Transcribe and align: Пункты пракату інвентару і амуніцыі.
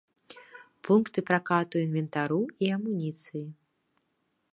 Пункты 0.87 1.19
пракату 1.27 1.75
інвентару 1.85 2.39
і 2.65 2.73
амуніцыі. 2.79 3.43